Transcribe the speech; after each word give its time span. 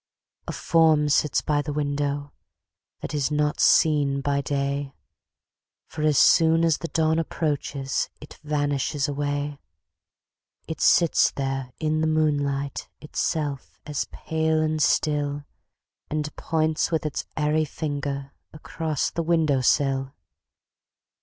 A 0.47 0.51
form 0.51 1.09
sits 1.09 1.43
by 1.43 1.61
the 1.61 1.71
window, 1.73 2.33
That 3.01 3.13
is 3.13 3.29
not 3.29 3.59
seen 3.59 4.19
by 4.21 4.41
day, 4.41 4.95
For 5.85 6.01
as 6.01 6.17
soon 6.17 6.65
as 6.65 6.79
the 6.79 6.87
dawn 6.87 7.19
approaches 7.19 8.09
It 8.19 8.39
vanishes 8.43 9.07
away. 9.07 9.59
It 10.67 10.81
sits 10.81 11.29
there 11.29 11.71
in 11.79 12.01
the 12.01 12.07
moonlight 12.07 12.89
Itself 12.99 13.79
as 13.85 14.07
pale 14.11 14.59
and 14.59 14.81
still, 14.81 15.43
And 16.09 16.35
points 16.35 16.89
with 16.89 17.05
its 17.05 17.25
airy 17.37 17.65
finger 17.65 18.31
Across 18.55 19.11
the 19.11 19.21
window 19.21 19.61
sill. 19.61 20.15